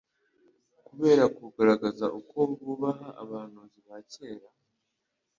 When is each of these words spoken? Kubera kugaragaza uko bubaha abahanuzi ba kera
Kubera 0.87 1.23
kugaragaza 1.37 2.05
uko 2.19 2.37
bubaha 2.61 3.07
abahanuzi 3.21 3.79
ba 3.87 3.97
kera 4.11 4.47